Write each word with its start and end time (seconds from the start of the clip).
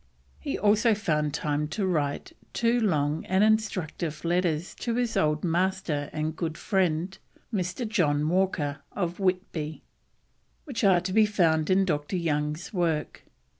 He 0.39 0.57
also 0.57 0.95
found 0.95 1.31
time 1.31 1.67
to 1.67 1.85
write 1.85 2.31
two 2.53 2.79
long 2.79 3.23
and 3.27 3.43
instructive 3.43 4.25
letters 4.25 4.73
to 4.79 4.95
his 4.95 5.15
old 5.15 5.43
master 5.43 6.09
and 6.11 6.35
good 6.35 6.57
friend, 6.57 7.15
Mr. 7.53 7.87
John 7.87 8.27
Walker 8.27 8.79
of 8.93 9.19
Whitby, 9.19 9.83
which 10.65 10.83
are 10.83 11.01
to 11.01 11.13
be 11.13 11.27
found 11.27 11.69
in 11.69 11.85
Dr. 11.85 12.15
Young's 12.17 12.73
work. 12.73 13.25